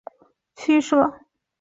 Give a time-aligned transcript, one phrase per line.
[0.03, 0.27] 川
[0.65, 1.21] 陕苏区设。